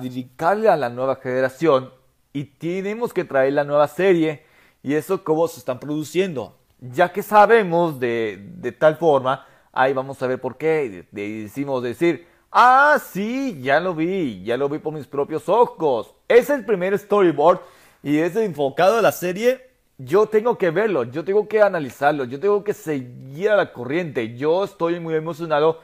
dedicarle 0.02 0.70
a 0.70 0.76
la 0.76 0.90
nueva 0.90 1.16
generación 1.16 1.92
y 2.34 2.46
tenemos 2.46 3.14
que 3.14 3.24
traer 3.24 3.54
la 3.54 3.64
nueva 3.64 3.88
serie 3.88 4.44
y 4.82 4.96
eso 4.96 5.24
cómo 5.24 5.48
se 5.48 5.60
están 5.60 5.80
produciendo. 5.80 6.58
Ya 6.80 7.14
que 7.14 7.22
sabemos 7.24 8.00
de, 8.00 8.76
tal 8.78 8.98
forma, 8.98 9.46
ahí 9.72 9.94
vamos 9.94 10.22
a 10.22 10.28
ver 10.28 10.42
por 10.42 10.58
qué. 10.58 11.06
decimos 11.12 11.84
decir, 11.84 12.28
ah, 12.52 12.98
sí, 13.02 13.62
ya 13.62 13.80
lo 13.80 13.94
vi, 13.94 14.44
ya 14.44 14.58
lo 14.58 14.68
vi 14.68 14.80
por 14.80 14.94
mis 14.94 15.08
propios 15.08 15.48
ojos. 15.48 16.14
Es 16.28 16.50
el 16.50 16.66
primer 16.66 16.98
storyboard 16.98 17.62
y 18.02 18.18
es 18.18 18.36
enfocado 18.36 18.98
a 18.98 19.02
la 19.02 19.12
serie. 19.12 19.70
Yo 20.00 20.26
tengo 20.26 20.58
que 20.58 20.72
verlo, 20.72 21.04
yo 21.04 21.24
tengo 21.24 21.48
que 21.48 21.62
analizarlo, 21.62 22.26
yo 22.26 22.40
tengo 22.40 22.64
que 22.64 22.74
seguir 22.74 23.52
a 23.52 23.56
la 23.56 23.72
corriente. 23.72 24.36
Yo 24.36 24.64
estoy 24.64 25.00
muy 25.00 25.14
emocionado, 25.14 25.80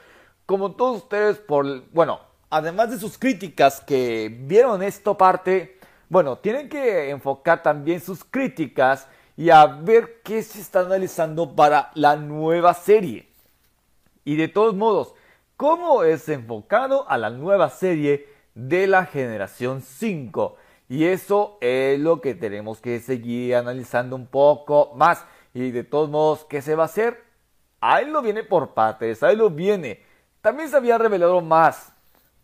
como 0.48 0.72
todos 0.72 1.04
ustedes, 1.04 1.38
por, 1.38 1.84
bueno, 1.92 2.20
además 2.50 2.90
de 2.90 2.98
sus 2.98 3.20
críticas 3.20 3.80
que 3.80 4.36
vieron 4.42 4.82
esta 4.82 5.16
parte 5.16 5.79
bueno, 6.10 6.40
tienen 6.40 6.68
que 6.68 7.12
enfocar 7.12 7.64
también 7.64 8.02
sus 8.02 8.24
críticas 8.24 9.08
y 9.38 9.52
a 9.52 9.66
ver 9.66 10.22
qué 10.24 10.42
se 10.44 10.60
está 10.60 10.82
analizando 10.82 11.56
para 11.56 11.92
la 11.94 12.16
nueva 12.16 12.74
serie. 12.74 13.30
Y 14.26 14.36
de 14.36 14.48
todos 14.48 14.76
modos, 14.76 15.14
cómo 15.56 16.04
es 16.04 16.28
enfocado 16.28 17.10
a 17.10 17.18
la 17.18 17.30
nueva 17.30 17.70
serie 17.70 18.28
de 18.56 18.88
la 18.88 19.06
generación 19.06 19.82
5. 19.82 20.58
Y 20.90 21.06
eso 21.06 21.58
es 21.62 22.00
lo 22.00 22.20
que 22.20 22.34
tenemos 22.34 22.82
que 22.82 23.00
seguir 23.00 23.56
analizando 23.56 24.16
un 24.16 24.26
poco 24.26 24.92
más. 24.96 25.24
Y 25.54 25.72
de 25.72 25.84
todos 25.84 26.10
modos, 26.10 26.46
¿qué 26.50 26.62
se 26.62 26.76
va 26.76 26.84
a 26.84 26.86
hacer? 26.88 27.24
Ahí 27.80 28.06
lo 28.06 28.22
viene 28.22 28.44
por 28.44 28.74
partes, 28.74 29.22
ahí 29.24 29.36
lo 29.36 29.50
viene. 29.50 30.04
También 30.42 30.70
se 30.70 30.78
había 30.78 30.98
revelado 30.98 31.42
más, 31.42 31.94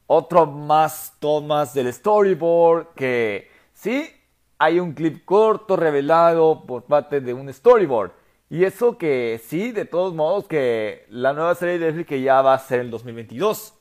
otro 0.07 0.45
más 0.45 1.13
tomas 1.19 1.73
del 1.73 1.91
storyboard 1.91 2.93
que 2.95 3.54
Sí, 3.75 4.09
hay 4.57 4.79
un 4.79 4.93
clip 4.93 5.25
corto 5.25 5.75
revelado 5.75 6.65
por 6.65 6.85
parte 6.85 7.21
de 7.21 7.33
un 7.33 7.53
storyboard. 7.53 8.13
Y 8.49 8.63
eso 8.63 8.97
que 8.97 9.39
sí, 9.45 9.71
de 9.71 9.85
todos 9.85 10.13
modos, 10.13 10.47
que 10.47 11.05
la 11.09 11.33
nueva 11.33 11.55
serie 11.55 11.77
de 11.77 11.87
Netflix 11.87 12.07
que 12.07 12.21
ya 12.21 12.41
va 12.41 12.53
a 12.53 12.59
ser 12.59 12.79
en 12.79 12.89
2022. 12.89 13.73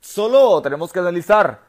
Solo 0.00 0.60
tenemos 0.62 0.92
que 0.92 1.00
analizar 1.00 1.60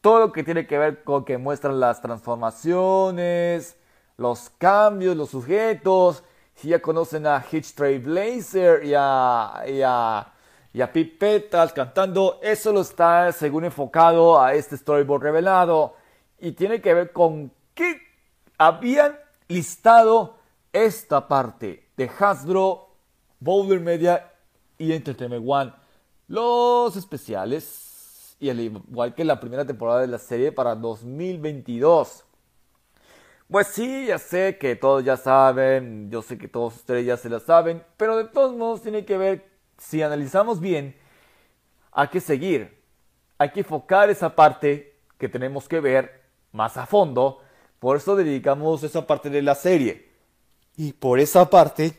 todo 0.00 0.20
lo 0.20 0.32
que 0.32 0.44
tiene 0.44 0.66
que 0.66 0.78
ver 0.78 1.02
con 1.02 1.24
que 1.24 1.38
muestran 1.38 1.80
las 1.80 2.02
transformaciones, 2.02 3.76
los 4.18 4.50
cambios, 4.58 5.16
los 5.16 5.30
sujetos. 5.30 6.22
Si 6.54 6.68
ya 6.68 6.82
conocen 6.82 7.26
a 7.26 7.44
Hitch 7.50 7.74
Blazer 8.02 8.84
y 8.84 8.92
a, 8.96 9.64
y 9.66 9.80
a, 9.82 10.18
a 10.20 11.74
cantando, 11.74 12.38
eso 12.42 12.72
lo 12.72 12.82
está 12.82 13.32
según 13.32 13.64
enfocado 13.64 14.40
a 14.40 14.54
este 14.54 14.76
storyboard 14.76 15.22
revelado. 15.22 15.94
Y 16.38 16.52
tiene 16.52 16.80
que 16.80 16.94
ver 16.94 17.12
con 17.12 17.52
que 17.74 18.00
habían 18.58 19.18
listado 19.48 20.38
esta 20.72 21.28
parte 21.28 21.88
de 21.96 22.10
Hasbro, 22.18 22.88
Boulder 23.40 23.80
Media 23.80 24.32
y 24.78 24.92
Entertainment 24.92 25.44
One. 25.46 25.72
Los 26.28 26.96
especiales, 26.96 28.36
y 28.40 28.50
al 28.50 28.60
igual 28.60 29.14
que 29.14 29.24
la 29.24 29.38
primera 29.38 29.64
temporada 29.64 30.00
de 30.00 30.08
la 30.08 30.18
serie 30.18 30.52
para 30.52 30.74
2022. 30.74 32.24
Pues 33.48 33.68
sí, 33.68 34.06
ya 34.06 34.18
sé 34.18 34.58
que 34.58 34.74
todos 34.74 35.04
ya 35.04 35.16
saben, 35.16 36.10
yo 36.10 36.22
sé 36.22 36.38
que 36.38 36.48
todos 36.48 36.76
ustedes 36.76 37.06
ya 37.06 37.16
se 37.16 37.28
la 37.28 37.40
saben, 37.40 37.84
pero 37.96 38.16
de 38.16 38.24
todos 38.24 38.56
modos 38.56 38.82
tiene 38.82 39.04
que 39.04 39.16
ver, 39.16 39.48
si 39.78 40.02
analizamos 40.02 40.60
bien, 40.60 40.96
hay 41.92 42.08
que 42.08 42.20
seguir, 42.20 42.82
hay 43.38 43.50
que 43.50 43.60
enfocar 43.60 44.10
esa 44.10 44.34
parte 44.34 44.98
que 45.18 45.28
tenemos 45.28 45.68
que 45.68 45.78
ver 45.78 46.23
más 46.54 46.76
a 46.76 46.86
fondo, 46.86 47.40
por 47.78 47.98
eso 47.98 48.16
dedicamos 48.16 48.82
esa 48.82 49.06
parte 49.06 49.28
de 49.28 49.42
la 49.42 49.54
serie. 49.54 50.08
Y 50.76 50.92
por 50.92 51.20
esa 51.20 51.50
parte, 51.50 51.98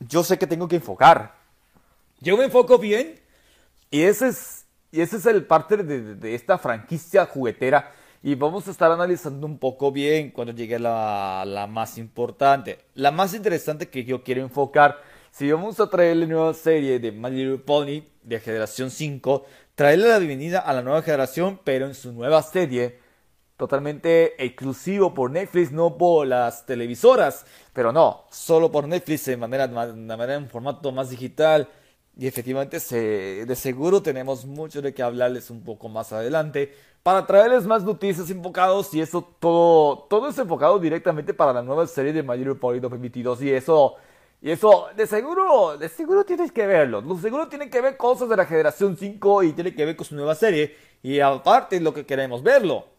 yo 0.00 0.22
sé 0.22 0.38
que 0.38 0.46
tengo 0.46 0.68
que 0.68 0.76
enfocar. 0.76 1.34
Yo 2.20 2.36
me 2.36 2.44
enfoco 2.44 2.78
bien 2.78 3.20
y 3.90 4.02
ese 4.02 4.28
es, 4.28 4.66
y 4.92 5.00
ese 5.00 5.16
es 5.16 5.26
el 5.26 5.46
parte 5.46 5.76
de, 5.78 6.14
de 6.14 6.34
esta 6.34 6.58
franquicia 6.58 7.26
juguetera 7.26 7.92
y 8.22 8.34
vamos 8.34 8.66
a 8.66 8.70
estar 8.70 8.90
analizando 8.90 9.46
un 9.46 9.58
poco 9.58 9.92
bien 9.92 10.30
cuando 10.30 10.54
llegue 10.54 10.78
la, 10.78 11.44
la 11.46 11.66
más 11.66 11.98
importante. 11.98 12.78
La 12.94 13.10
más 13.10 13.34
interesante 13.34 13.90
que 13.90 14.04
yo 14.04 14.22
quiero 14.22 14.40
enfocar, 14.40 14.98
si 15.30 15.52
vamos 15.52 15.78
a 15.78 15.90
traer 15.90 16.16
la 16.16 16.26
nueva 16.26 16.54
serie 16.54 16.98
de 16.98 17.12
My 17.12 17.30
Little 17.30 17.58
Pony 17.58 18.02
de 18.22 18.40
generación 18.40 18.90
5, 18.90 19.44
traerle 19.74 20.08
la 20.08 20.18
bienvenida 20.18 20.60
a 20.60 20.72
la 20.72 20.80
nueva 20.80 21.02
generación, 21.02 21.60
pero 21.64 21.86
en 21.86 21.94
su 21.94 22.12
nueva 22.12 22.42
serie, 22.42 23.03
totalmente 23.64 24.34
exclusivo 24.44 25.14
por 25.14 25.30
Netflix, 25.30 25.72
no 25.72 25.96
por 25.96 26.26
las 26.26 26.66
televisoras, 26.66 27.46
pero 27.72 27.92
no, 27.92 28.24
solo 28.30 28.70
por 28.70 28.86
Netflix 28.86 29.24
de 29.24 29.38
manera, 29.38 29.66
de 29.66 29.94
manera 29.94 30.34
en 30.34 30.50
formato 30.50 30.92
más 30.92 31.08
digital. 31.08 31.66
Y 32.16 32.26
efectivamente, 32.26 32.78
se, 32.78 33.46
de 33.46 33.56
seguro 33.56 34.02
tenemos 34.02 34.44
mucho 34.44 34.82
de 34.82 34.92
que 34.92 35.02
hablarles 35.02 35.48
un 35.50 35.64
poco 35.64 35.88
más 35.88 36.12
adelante 36.12 36.74
para 37.02 37.26
traerles 37.26 37.66
más 37.66 37.82
noticias 37.84 38.28
enfocados 38.30 38.92
y 38.94 39.00
eso 39.00 39.22
todo, 39.40 40.06
todo 40.10 40.28
es 40.28 40.38
enfocado 40.38 40.78
directamente 40.78 41.32
para 41.32 41.54
la 41.54 41.62
nueva 41.62 41.86
serie 41.86 42.12
de 42.12 42.22
My 42.22 42.36
Little 42.36 42.56
Pony 42.56 42.80
2022 42.80 43.42
y 43.42 43.50
eso, 43.50 43.94
y 44.42 44.50
eso 44.50 44.88
de 44.94 45.06
seguro, 45.06 45.78
de 45.78 45.88
seguro 45.88 46.24
tienes 46.24 46.52
que 46.52 46.66
verlo, 46.66 47.00
de 47.00 47.20
seguro 47.22 47.48
tiene 47.48 47.70
que 47.70 47.80
ver 47.80 47.96
cosas 47.96 48.28
de 48.28 48.36
la 48.36 48.44
generación 48.46 48.96
5 48.98 49.42
y 49.42 49.52
tiene 49.52 49.74
que 49.74 49.86
ver 49.86 49.96
con 49.96 50.06
su 50.06 50.14
nueva 50.14 50.34
serie 50.34 50.76
y 51.02 51.20
aparte 51.20 51.80
lo 51.80 51.94
que 51.94 52.06
queremos 52.06 52.42
verlo. 52.42 52.93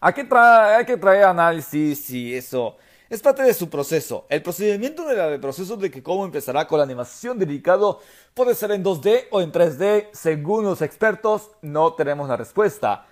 Hay 0.00 0.12
que, 0.12 0.26
hay 0.34 0.84
que 0.84 0.96
traer 0.96 1.24
análisis 1.24 2.10
y 2.10 2.34
eso 2.34 2.76
es 3.08 3.22
parte 3.22 3.42
de 3.42 3.54
su 3.54 3.70
proceso. 3.70 4.26
El 4.28 4.42
procedimiento 4.42 5.06
del 5.06 5.40
proceso 5.40 5.76
de 5.76 5.90
que 5.90 6.02
cómo 6.02 6.24
empezará 6.24 6.66
con 6.66 6.78
la 6.78 6.84
animación 6.84 7.38
dedicado 7.38 8.00
puede 8.34 8.54
ser 8.54 8.72
en 8.72 8.84
2D 8.84 9.26
o 9.30 9.40
en 9.40 9.52
3D, 9.52 10.08
según 10.12 10.64
los 10.64 10.82
expertos, 10.82 11.50
no 11.62 11.94
tenemos 11.94 12.28
la 12.28 12.36
respuesta. 12.36 13.06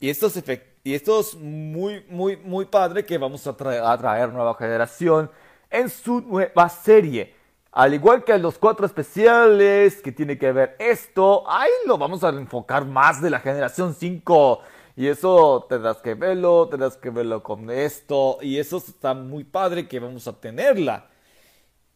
Y 0.00 0.08
esto 0.08 0.26
es, 0.26 0.42
y 0.84 0.94
esto 0.94 1.20
es 1.20 1.34
muy, 1.34 2.04
muy, 2.08 2.36
muy 2.36 2.64
padre 2.64 3.04
que 3.04 3.18
vamos 3.18 3.46
a 3.46 3.56
traer, 3.56 3.82
a 3.82 3.96
traer 3.98 4.32
nueva 4.32 4.54
generación 4.54 5.30
en 5.70 5.88
su 5.90 6.20
nueva 6.22 6.68
serie. 6.68 7.34
Al 7.72 7.92
igual 7.92 8.24
que 8.24 8.38
los 8.38 8.56
cuatro 8.56 8.86
especiales 8.86 10.00
que 10.00 10.12
tiene 10.12 10.38
que 10.38 10.50
ver 10.50 10.76
esto, 10.78 11.44
ahí 11.46 11.70
lo 11.86 11.98
vamos 11.98 12.24
a 12.24 12.30
enfocar 12.30 12.86
más 12.86 13.20
de 13.20 13.28
la 13.28 13.40
generación 13.40 13.94
5. 13.94 14.60
Y 14.96 15.08
eso 15.08 15.66
tendrás 15.68 15.98
que 15.98 16.14
verlo, 16.14 16.68
tendrás 16.68 16.96
que 16.96 17.10
verlo 17.10 17.42
con 17.42 17.70
esto. 17.70 18.38
Y 18.40 18.58
eso 18.58 18.78
está 18.78 19.14
muy 19.14 19.44
padre 19.44 19.86
que 19.88 20.00
vamos 20.00 20.26
a 20.26 20.40
tenerla. 20.40 21.08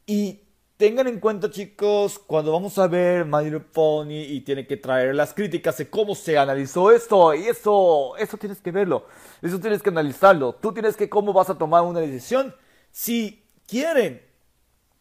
Y 0.06 0.40
Tengan 0.80 1.08
en 1.08 1.20
cuenta, 1.20 1.50
chicos, 1.50 2.18
cuando 2.18 2.52
vamos 2.52 2.78
a 2.78 2.86
ver 2.86 3.26
My 3.26 3.44
Little 3.44 3.60
Pony 3.60 4.22
y 4.26 4.40
tiene 4.40 4.66
que 4.66 4.78
traer 4.78 5.14
las 5.14 5.34
críticas 5.34 5.76
de 5.76 5.90
cómo 5.90 6.14
se 6.14 6.38
analizó 6.38 6.90
esto, 6.90 7.34
y 7.34 7.48
eso, 7.48 8.16
eso 8.16 8.38
tienes 8.38 8.62
que 8.62 8.70
verlo, 8.70 9.04
eso 9.42 9.60
tienes 9.60 9.82
que 9.82 9.90
analizarlo. 9.90 10.54
Tú 10.54 10.72
tienes 10.72 10.96
que 10.96 11.10
cómo 11.10 11.34
vas 11.34 11.50
a 11.50 11.58
tomar 11.58 11.82
una 11.82 12.00
decisión. 12.00 12.54
Si 12.90 13.44
quieren 13.68 14.22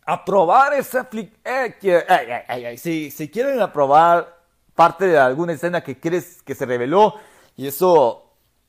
aprobar 0.04 0.74
esa 0.74 1.10
eh, 1.14 1.78
eh, 1.82 2.76
si, 2.78 3.10
si 3.10 3.30
quieren 3.30 3.62
aprobar 3.62 4.38
parte 4.76 5.06
de 5.06 5.18
alguna 5.18 5.54
escena 5.54 5.80
que 5.80 5.98
quieres 5.98 6.42
que 6.42 6.56
se 6.56 6.66
reveló, 6.66 7.16
y 7.60 7.68
eso, 7.68 8.24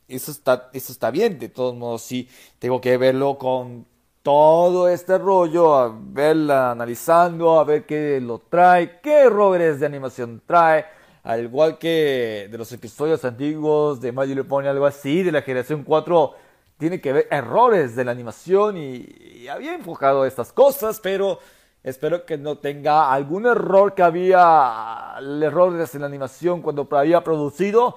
eso 0.09 0.33
está, 0.33 0.69
eso 0.73 0.91
está 0.91 1.13
bien. 1.13 1.39
De 1.39 1.49
todos 1.49 1.77
modos, 1.77 2.03
sí, 2.03 2.29
tengo 2.59 2.81
que 2.81 2.97
verlo 2.97 3.39
con 3.39 3.87
todo 4.25 4.89
este 4.89 5.17
rollo, 5.17 5.77
a 5.77 5.97
verla 5.97 6.73
analizando, 6.73 7.61
a 7.61 7.63
ver 7.63 7.87
qué 7.87 8.21
lo 8.21 8.41
trae, 8.41 8.99
qué 9.01 9.27
errores 9.27 9.79
de 9.79 9.87
animación 9.87 10.43
trae, 10.45 10.87
al 11.23 11.45
igual 11.45 11.79
que 11.79 12.49
de 12.51 12.59
los 12.59 12.73
episodios 12.73 13.25
antiguos 13.25 14.01
de 14.01 14.11
Mario 14.11 14.35
le 14.35 14.43
pone 14.43 14.69
algo 14.69 14.87
así, 14.87 15.23
de 15.23 15.31
la 15.31 15.43
generación 15.43 15.85
4, 15.85 16.33
tiene 16.77 17.01
que 17.01 17.13
ver 17.13 17.29
errores 17.31 17.95
de 17.95 18.05
la 18.05 18.11
animación 18.11 18.77
y, 18.77 19.47
había 19.47 19.73
enfocado 19.73 20.27
estas 20.27 20.53
cosas, 20.53 20.99
pero 21.01 21.39
espero 21.85 22.27
que 22.27 22.37
no 22.39 22.59
tenga 22.59 23.13
algún 23.13 23.47
error 23.47 23.95
que 23.95 24.03
había, 24.03 25.15
errores 25.41 25.95
en 25.95 26.01
la 26.01 26.09
animación 26.09 26.61
cuando 26.61 26.89
había 26.91 27.23
producido 27.23 27.97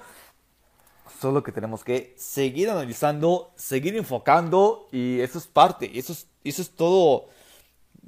Solo 1.19 1.43
que 1.43 1.51
tenemos 1.51 1.83
que 1.83 2.13
seguir 2.17 2.69
analizando, 2.69 3.51
seguir 3.55 3.95
enfocando 3.95 4.87
y 4.91 5.19
eso 5.19 5.37
es 5.37 5.47
parte, 5.47 5.97
eso 5.97 6.13
es, 6.13 6.27
eso 6.43 6.61
es 6.61 6.69
todo, 6.71 7.29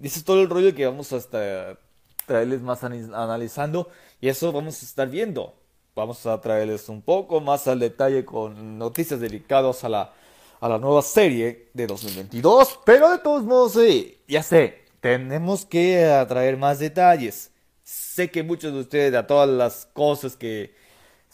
eso 0.01 0.19
es 0.19 0.25
todo 0.25 0.41
el 0.41 0.49
rollo 0.49 0.73
que 0.73 0.85
vamos 0.85 1.11
a 1.13 1.17
estar, 1.17 1.79
traerles 2.25 2.61
más 2.61 2.83
analizando 2.83 3.89
y 4.21 4.29
eso 4.29 4.51
vamos 4.51 4.81
a 4.81 4.85
estar 4.85 5.09
viendo. 5.09 5.55
Vamos 5.95 6.25
a 6.25 6.41
traerles 6.41 6.89
un 6.89 7.01
poco 7.01 7.39
más 7.39 7.67
al 7.69 7.79
detalle 7.79 8.25
con 8.25 8.77
noticias 8.77 9.19
dedicadas 9.19 9.85
a 9.85 9.89
la, 9.89 10.13
a 10.59 10.67
la 10.67 10.77
nueva 10.77 11.01
serie 11.01 11.69
de 11.73 11.87
2022, 11.87 12.79
pero 12.85 13.09
de 13.11 13.19
todos 13.19 13.43
modos, 13.43 13.73
sí, 13.73 14.19
ya 14.27 14.43
sé, 14.43 14.83
tenemos 14.99 15.65
que 15.65 16.25
traer 16.27 16.57
más 16.57 16.79
detalles. 16.79 17.51
Sé 17.83 18.29
que 18.29 18.43
muchos 18.43 18.73
de 18.73 18.79
ustedes, 18.79 19.13
a 19.13 19.25
todas 19.25 19.47
las 19.47 19.85
cosas 19.93 20.35
que, 20.35 20.75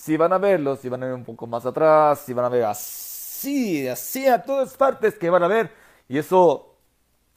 si 0.01 0.17
van 0.17 0.33
a 0.33 0.39
verlo, 0.39 0.75
si 0.75 0.89
van 0.89 1.03
a 1.03 1.05
ver 1.05 1.13
un 1.13 1.23
poco 1.23 1.45
más 1.45 1.63
atrás, 1.63 2.23
si 2.25 2.33
van 2.33 2.45
a 2.45 2.49
ver 2.49 2.63
así, 2.63 3.87
así 3.87 4.25
a 4.25 4.41
todas 4.41 4.73
partes 4.73 5.13
que 5.13 5.29
van 5.29 5.43
a 5.43 5.47
ver. 5.47 5.71
Y 6.09 6.17
eso 6.17 6.73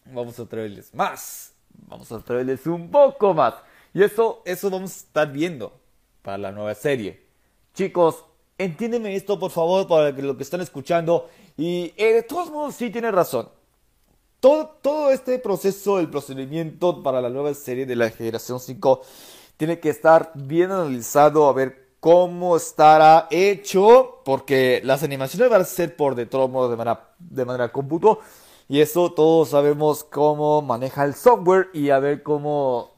vamos 0.07 0.39
a 0.39 0.47
traerles 0.47 0.95
más. 0.95 1.53
Vamos 1.87 2.11
a 2.11 2.21
traerles 2.21 2.67
un 2.67 2.91
poco 2.91 3.35
más. 3.35 3.53
Y 3.93 4.03
eso, 4.03 4.41
eso 4.47 4.71
vamos 4.71 4.93
a 4.93 4.97
estar 4.97 5.31
viendo 5.31 5.79
para 6.23 6.39
la 6.39 6.53
nueva 6.53 6.75
serie. 6.75 7.27
Chicos, 7.75 8.25
entiéndeme 8.57 9.15
esto 9.15 9.39
por 9.39 9.51
favor 9.51 9.87
para 9.87 10.11
lo 10.13 10.35
que 10.35 10.43
están 10.43 10.63
escuchando. 10.63 11.29
Y 11.59 11.93
eh, 11.99 12.15
de 12.15 12.23
todos 12.23 12.51
modos 12.51 12.77
sí 12.77 12.89
tiene 12.89 13.11
razón. 13.11 13.51
Todo, 14.41 14.79
todo 14.81 15.11
este 15.11 15.39
proceso, 15.39 16.01
el 16.01 16.09
procedimiento 16.09 17.03
para 17.03 17.21
la 17.21 17.29
nueva 17.29 17.53
serie 17.53 17.85
de 17.85 17.97
la 17.97 18.09
generación 18.09 18.59
5 18.59 19.03
tiene 19.59 19.81
que 19.81 19.91
estar 19.91 20.33
bien 20.35 20.71
analizado 20.71 21.47
a 21.47 21.53
ver 21.53 21.84
cómo 22.05 22.59
estará 22.59 23.29
hecho, 23.31 24.21
porque 24.27 24.83
las 24.85 25.03
animaciones 25.03 25.49
van 25.49 25.63
a 25.63 25.65
ser 25.65 25.97
por 25.97 26.15
de 26.15 26.27
todos 26.27 26.51
modos 26.51 26.71
de 26.71 26.77
manera, 26.77 27.15
de 27.19 27.47
manera 27.47 27.73
cómputo, 27.73 28.21
y 28.69 28.83
eso 28.83 29.13
todos 29.13 29.49
sabemos 29.49 30.05
cómo 30.05 30.61
maneja 30.61 31.07
el 31.07 31.15
software 31.15 31.71
y 31.73 31.89
a 31.89 32.01
ver 32.01 32.23
cómo 32.23 32.93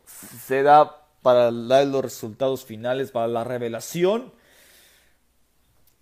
se 0.44 0.64
da 0.64 1.04
para 1.22 1.52
dar 1.52 1.86
los 1.86 2.02
resultados 2.02 2.64
finales, 2.64 3.12
para 3.12 3.28
la 3.28 3.44
revelación. 3.44 4.32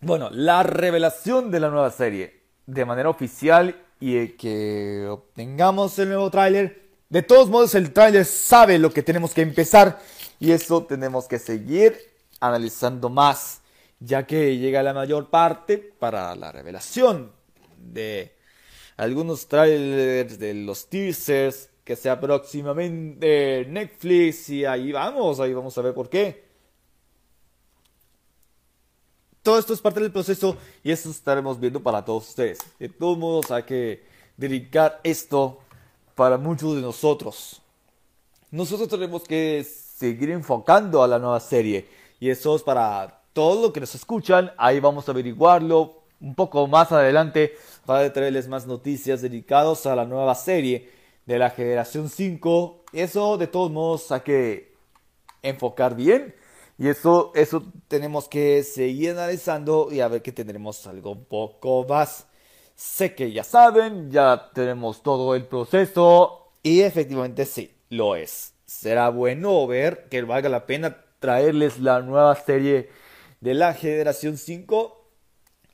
Bueno, 0.00 0.30
la 0.32 0.62
revelación 0.62 1.50
de 1.50 1.60
la 1.60 1.68
nueva 1.68 1.90
serie 1.90 2.40
de 2.64 2.86
manera 2.86 3.10
oficial 3.10 3.84
y 4.00 4.28
que 4.28 5.08
obtengamos 5.10 5.98
el 5.98 6.08
nuevo 6.08 6.30
tráiler. 6.30 6.88
De 7.10 7.20
todos 7.22 7.50
modos, 7.50 7.74
el 7.74 7.92
tráiler 7.92 8.24
sabe 8.24 8.78
lo 8.78 8.90
que 8.90 9.02
tenemos 9.02 9.34
que 9.34 9.42
empezar 9.42 10.00
y 10.40 10.52
eso 10.52 10.84
tenemos 10.84 11.28
que 11.28 11.38
seguir 11.38 12.13
analizando 12.46 13.08
más, 13.08 13.60
ya 14.00 14.26
que 14.26 14.58
llega 14.58 14.82
la 14.82 14.92
mayor 14.92 15.30
parte 15.30 15.78
para 15.78 16.34
la 16.34 16.52
revelación 16.52 17.32
de 17.78 18.34
algunos 18.96 19.46
trailers 19.48 20.38
de 20.38 20.54
los 20.54 20.88
teasers 20.88 21.70
que 21.84 21.96
sea 21.96 22.20
próximamente 22.20 23.66
Netflix 23.68 24.48
y 24.50 24.64
ahí 24.64 24.92
vamos, 24.92 25.40
ahí 25.40 25.52
vamos 25.52 25.76
a 25.76 25.82
ver 25.82 25.94
por 25.94 26.08
qué. 26.08 26.44
Todo 29.42 29.58
esto 29.58 29.74
es 29.74 29.80
parte 29.80 30.00
del 30.00 30.10
proceso 30.10 30.56
y 30.82 30.90
eso 30.90 31.10
estaremos 31.10 31.60
viendo 31.60 31.82
para 31.82 32.04
todos 32.04 32.30
ustedes. 32.30 32.58
De 32.78 32.88
todos 32.88 33.18
modos 33.18 33.50
hay 33.50 33.64
que 33.64 34.04
dedicar 34.36 35.00
esto 35.04 35.60
para 36.14 36.38
muchos 36.38 36.74
de 36.76 36.80
nosotros. 36.80 37.60
Nosotros 38.50 38.88
tenemos 38.88 39.24
que 39.24 39.62
seguir 39.64 40.30
enfocando 40.30 41.02
a 41.02 41.08
la 41.08 41.18
nueva 41.18 41.40
serie 41.40 41.86
y 42.20 42.30
eso 42.30 42.56
es 42.56 42.62
para 42.62 43.22
todos 43.32 43.60
los 43.60 43.72
que 43.72 43.80
nos 43.80 43.94
escuchan. 43.94 44.52
Ahí 44.56 44.80
vamos 44.80 45.08
a 45.08 45.12
averiguarlo 45.12 46.02
un 46.20 46.34
poco 46.34 46.66
más 46.66 46.90
adelante 46.92 47.54
para 47.84 48.12
traerles 48.12 48.48
más 48.48 48.66
noticias 48.66 49.20
dedicadas 49.20 49.84
a 49.86 49.94
la 49.94 50.04
nueva 50.04 50.34
serie 50.34 50.90
de 51.26 51.38
la 51.38 51.50
generación 51.50 52.08
5. 52.08 52.84
Eso 52.92 53.36
de 53.36 53.46
todos 53.46 53.70
modos 53.70 54.10
hay 54.12 54.20
que 54.20 54.74
enfocar 55.42 55.94
bien. 55.94 56.34
Y 56.78 56.88
eso, 56.88 57.30
eso 57.34 57.62
tenemos 57.88 58.28
que 58.28 58.64
seguir 58.64 59.10
analizando 59.10 59.88
y 59.92 60.00
a 60.00 60.08
ver 60.08 60.22
que 60.22 60.32
tendremos 60.32 60.86
algo 60.86 61.12
un 61.12 61.24
poco 61.24 61.86
más. 61.88 62.26
Sé 62.74 63.14
que 63.14 63.30
ya 63.30 63.44
saben, 63.44 64.10
ya 64.10 64.50
tenemos 64.52 65.02
todo 65.02 65.36
el 65.36 65.46
proceso 65.46 66.50
y 66.62 66.80
efectivamente 66.80 67.44
sí, 67.46 67.72
lo 67.90 68.16
es. 68.16 68.54
Será 68.66 69.10
bueno 69.10 69.66
ver 69.68 70.08
que 70.08 70.22
valga 70.22 70.48
la 70.48 70.66
pena 70.66 71.03
traerles 71.24 71.78
la 71.78 72.02
nueva 72.02 72.34
serie 72.34 72.90
de 73.40 73.54
la 73.54 73.72
generación 73.72 74.36
5. 74.36 75.06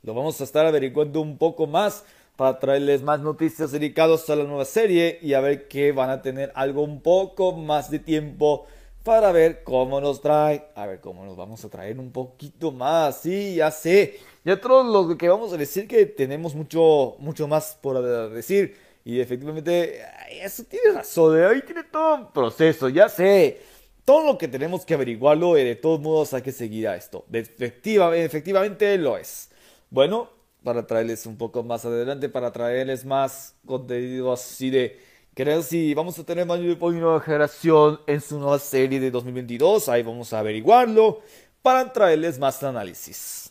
Lo 0.05 0.15
vamos 0.15 0.41
a 0.41 0.45
estar 0.45 0.65
averiguando 0.65 1.21
un 1.21 1.39
poco 1.39 1.67
más 1.67 2.05
para 2.37 2.61
traerles 2.61 3.03
más 3.03 3.19
noticias 3.19 3.73
dedicadas 3.73 4.31
a 4.31 4.37
la 4.37 4.45
nueva 4.45 4.65
serie 4.65 5.19
y 5.21 5.35
a 5.35 5.41
ver 5.41 5.67
que 5.67 5.91
van 5.91 6.09
a 6.09 6.23
tener 6.23 6.53
algo 6.55 6.83
un 6.85 7.01
poco 7.01 7.51
más 7.51 7.91
de 7.91 7.99
tiempo 7.99 8.65
para 9.03 9.33
ver 9.33 9.65
cómo 9.65 10.01
nos 10.01 10.21
trae, 10.21 10.67
a 10.77 10.87
ver 10.87 11.01
cómo 11.01 11.25
nos 11.25 11.37
vamos 11.37 11.65
a 11.65 11.69
traer 11.69 11.99
un 11.99 12.13
poquito 12.13 12.71
más, 12.71 13.23
sí, 13.23 13.57
ya 13.57 13.73
sé, 13.73 14.21
ya 14.45 14.61
todos 14.61 14.87
lo 14.87 15.19
que 15.19 15.29
vamos 15.29 15.53
a 15.53 15.57
decir 15.57 15.89
que 15.89 16.07
tenemos 16.07 16.55
mucho, 16.55 17.17
mucho 17.19 17.49
más 17.49 17.77
por 17.83 18.01
decir 18.31 18.77
y 19.05 19.19
efectivamente, 19.19 20.01
eso 20.31 20.63
tiene 20.63 20.93
razón, 20.93 21.41
¿eh? 21.41 21.45
ahí 21.45 21.63
tiene 21.63 21.83
todo 21.83 22.15
un 22.15 22.33
proceso, 22.33 22.89
ya 22.89 23.09
sé, 23.09 23.61
todo 24.05 24.25
lo 24.25 24.39
que 24.39 24.49
tenemos 24.49 24.85
que 24.85 24.95
averiguarlo 24.95 25.57
y 25.59 25.65
de 25.65 25.77
todos 25.77 26.01
modos 26.01 26.35
hay 26.35 26.43
que 26.43 26.53
seguir 26.53 26.89
a 26.89 26.97
esto, 26.97 27.25
efectivamente 27.33 28.97
lo 28.99 29.17
es. 29.17 29.51
Bueno, 29.91 30.31
para 30.63 30.87
traerles 30.87 31.27
un 31.27 31.37
poco 31.37 31.63
más 31.63 31.85
adelante, 31.85 32.29
para 32.29 32.53
traerles 32.53 33.05
más 33.05 33.55
contenido 33.67 34.33
así 34.33 34.71
de... 34.71 35.01
Creo 35.35 35.63
si 35.63 35.95
vamos 35.95 36.19
a 36.19 36.25
tener 36.25 36.45
más 36.45 36.59
de 36.59 36.77
nueva 36.77 37.21
generación 37.21 38.01
en 38.07 38.21
su 38.21 38.39
nueva 38.39 38.59
serie 38.59 38.99
de 38.99 39.11
2022, 39.11 39.89
ahí 39.89 40.03
vamos 40.03 40.33
a 40.33 40.41
averiguarlo 40.41 41.21
para 41.63 41.93
traerles 41.93 42.39
más 42.39 42.63
análisis, 42.63 43.51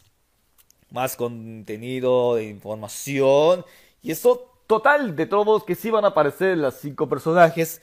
más 0.91 1.15
contenido 1.15 2.35
de 2.35 2.45
información 2.45 3.65
y 4.01 4.11
eso 4.11 4.49
total 4.67 5.15
de 5.15 5.25
todos 5.25 5.63
que 5.63 5.73
sí 5.73 5.89
van 5.89 6.05
a 6.05 6.09
aparecer 6.09 6.57
las 6.57 6.79
cinco 6.79 7.07
personajes 7.07 7.81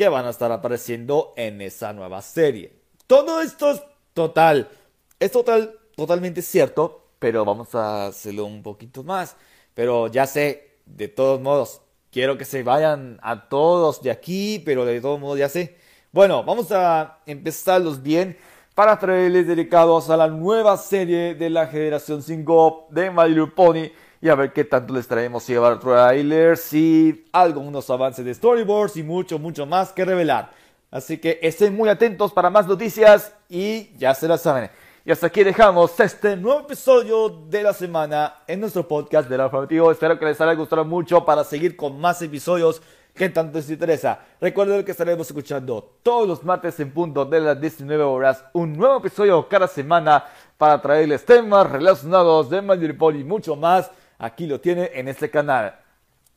que 0.00 0.08
van 0.08 0.24
a 0.24 0.30
estar 0.30 0.50
apareciendo 0.50 1.34
en 1.36 1.60
esa 1.60 1.92
nueva 1.92 2.22
serie. 2.22 2.72
Todo 3.06 3.42
esto 3.42 3.72
es 3.72 3.82
total, 4.14 4.70
es 5.18 5.30
total, 5.30 5.78
totalmente 5.94 6.40
cierto, 6.40 7.10
pero 7.18 7.44
vamos 7.44 7.74
a 7.74 8.06
hacerlo 8.06 8.46
un 8.46 8.62
poquito 8.62 9.04
más. 9.04 9.36
Pero 9.74 10.06
ya 10.06 10.26
sé, 10.26 10.78
de 10.86 11.08
todos 11.08 11.38
modos, 11.42 11.82
quiero 12.10 12.38
que 12.38 12.46
se 12.46 12.62
vayan 12.62 13.20
a 13.22 13.50
todos 13.50 14.00
de 14.00 14.10
aquí, 14.10 14.62
pero 14.64 14.86
de 14.86 15.02
todos 15.02 15.20
modos 15.20 15.38
ya 15.38 15.50
sé. 15.50 15.76
Bueno, 16.12 16.44
vamos 16.44 16.72
a 16.72 17.18
empezarlos 17.26 18.02
bien 18.02 18.38
para 18.74 18.98
traerles 18.98 19.48
dedicados 19.48 20.08
a 20.08 20.16
la 20.16 20.28
nueva 20.28 20.78
serie 20.78 21.34
de 21.34 21.50
la 21.50 21.66
generación 21.66 22.22
5 22.22 22.86
de 22.88 23.10
My 23.10 23.28
Little 23.28 23.48
Pony 23.48 23.90
y 24.20 24.28
a 24.28 24.34
ver 24.34 24.52
qué 24.52 24.64
tanto 24.64 24.92
les 24.92 25.08
traemos 25.08 25.48
y 25.48 25.52
llevar 25.52 25.80
trailers 25.80 26.72
y 26.74 27.24
algunos 27.32 27.88
avances 27.88 28.24
de 28.24 28.34
storyboards 28.34 28.96
y 28.96 29.02
mucho, 29.02 29.38
mucho 29.38 29.64
más 29.64 29.92
que 29.92 30.04
revelar. 30.04 30.50
Así 30.90 31.18
que 31.18 31.38
estén 31.40 31.74
muy 31.74 31.88
atentos 31.88 32.32
para 32.32 32.50
más 32.50 32.66
noticias 32.66 33.32
y 33.48 33.90
ya 33.96 34.14
se 34.14 34.28
las 34.28 34.42
saben. 34.42 34.70
Y 35.04 35.10
hasta 35.10 35.28
aquí 35.28 35.42
dejamos 35.42 35.98
este 35.98 36.36
nuevo 36.36 36.60
episodio 36.60 37.30
de 37.48 37.62
la 37.62 37.72
semana 37.72 38.34
en 38.46 38.60
nuestro 38.60 38.86
podcast 38.86 39.28
del 39.28 39.40
Informativo. 39.40 39.90
Espero 39.90 40.18
que 40.18 40.26
les 40.26 40.40
haya 40.40 40.52
gustado 40.52 40.84
mucho 40.84 41.24
para 41.24 41.42
seguir 41.42 41.74
con 41.74 41.98
más 41.98 42.20
episodios 42.20 42.82
que 43.14 43.30
tanto 43.30 43.56
les 43.56 43.70
interesa. 43.70 44.20
Recuerden 44.40 44.84
que 44.84 44.90
estaremos 44.90 45.26
escuchando 45.26 45.96
todos 46.02 46.28
los 46.28 46.44
martes 46.44 46.78
en 46.80 46.92
punto 46.92 47.24
de 47.24 47.40
las 47.40 47.58
19 47.58 48.02
horas 48.02 48.44
un 48.52 48.74
nuevo 48.74 48.98
episodio 48.98 49.48
cada 49.48 49.66
semana 49.66 50.24
para 50.58 50.80
traerles 50.82 51.24
temas 51.24 51.70
relacionados 51.70 52.50
de 52.50 52.60
Madrid 52.60 52.94
y 53.18 53.24
mucho 53.24 53.56
más. 53.56 53.90
Aquí 54.20 54.46
lo 54.46 54.60
tiene 54.60 54.90
en 54.94 55.08
este 55.08 55.30
canal. 55.30 55.80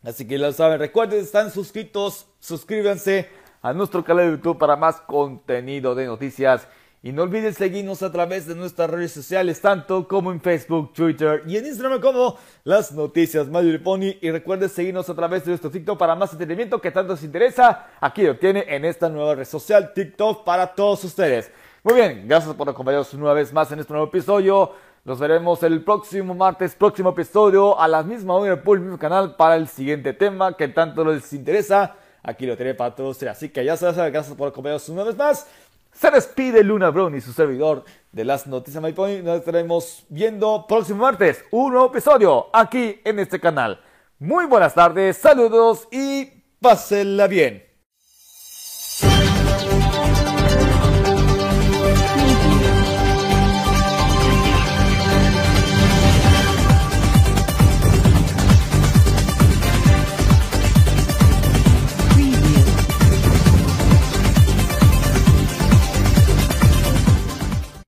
Así 0.03 0.25
que 0.25 0.37
lo 0.37 0.51
saben, 0.53 0.79
recuerden, 0.79 1.19
están 1.19 1.51
suscritos, 1.51 2.25
suscríbanse 2.39 3.29
a 3.61 3.73
nuestro 3.73 4.03
canal 4.03 4.25
de 4.25 4.37
YouTube 4.37 4.57
para 4.57 4.77
más 4.77 5.01
contenido 5.01 5.93
de 5.93 6.05
noticias 6.05 6.67
y 7.05 7.11
no 7.11 7.23
olvides 7.23 7.57
seguirnos 7.57 8.01
a 8.01 8.09
través 8.09 8.47
de 8.47 8.55
nuestras 8.55 8.89
redes 8.89 9.11
sociales, 9.11 9.59
tanto 9.59 10.07
como 10.07 10.31
en 10.31 10.39
Facebook, 10.39 10.93
Twitter 10.93 11.43
y 11.45 11.57
en 11.57 11.65
Instagram 11.65 11.99
como 11.99 12.37
las 12.63 12.93
noticias 12.93 13.49
Mario 13.49 13.83
Pony. 13.83 14.15
Y 14.21 14.31
recuerden 14.31 14.69
seguirnos 14.69 15.09
a 15.09 15.13
través 15.13 15.43
de 15.43 15.49
nuestro 15.49 15.69
TikTok 15.69 15.99
para 15.99 16.15
más 16.15 16.31
entretenimiento 16.31 16.79
que 16.79 16.91
tanto 16.91 17.11
os 17.11 17.23
interesa. 17.23 17.87
Aquí 17.99 18.21
lo 18.21 18.31
obtiene 18.31 18.63
en 18.69 18.85
esta 18.85 19.09
nueva 19.09 19.35
red 19.35 19.43
social, 19.43 19.91
TikTok, 19.93 20.45
para 20.45 20.73
todos 20.73 21.03
ustedes. 21.03 21.51
Muy 21.83 21.95
bien, 21.95 22.25
gracias 22.25 22.55
por 22.55 22.69
acompañarnos 22.69 23.13
una 23.13 23.33
vez 23.33 23.51
más 23.51 23.69
en 23.73 23.79
este 23.79 23.91
nuevo 23.91 24.07
episodio. 24.07 24.71
Nos 25.05 25.19
veremos 25.19 25.61
el 25.63 25.83
próximo 25.83 26.33
martes, 26.33 26.75
próximo 26.75 27.09
episodio, 27.09 27.77
a 27.77 27.89
la 27.89 28.03
misma 28.03 28.35
hora 28.35 28.63
por 28.63 28.77
el 28.77 28.83
mismo 28.83 28.97
canal 28.97 29.35
para 29.35 29.57
el 29.57 29.67
siguiente 29.67 30.13
tema 30.13 30.55
que 30.55 30.69
tanto 30.69 31.03
les 31.03 31.33
interesa. 31.33 31.97
Aquí 32.23 32.45
lo 32.45 32.55
tiene 32.55 32.73
para 32.73 32.95
todos 32.95 33.11
ustedes. 33.11 33.33
Así 33.33 33.49
que 33.49 33.65
ya 33.65 33.75
sabes, 33.75 33.97
gracias 33.97 34.33
por 34.37 34.47
acompañarnos 34.47 34.87
una 34.87 35.03
vez 35.03 35.17
más. 35.17 35.45
Se 35.91 36.09
despide 36.09 36.63
Luna 36.63 36.89
Brown 36.89 37.13
y 37.15 37.19
su 37.19 37.33
servidor 37.33 37.83
de 38.13 38.23
las 38.23 38.47
noticias 38.47 38.81
MyPoint. 38.81 39.25
Nos 39.25 39.39
estaremos 39.39 40.05
viendo 40.07 40.65
próximo 40.67 41.01
martes 41.01 41.43
un 41.51 41.73
nuevo 41.73 41.87
episodio 41.87 42.47
aquí 42.53 43.01
en 43.03 43.19
este 43.19 43.41
canal. 43.41 43.81
Muy 44.19 44.45
buenas 44.45 44.73
tardes, 44.73 45.17
saludos 45.17 45.85
y 45.91 46.29
pásenla 46.61 47.27
bien. 47.27 47.72